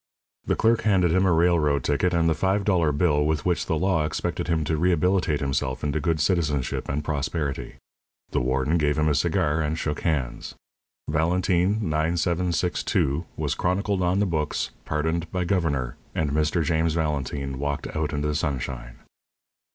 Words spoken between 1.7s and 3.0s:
ticket and the five dollar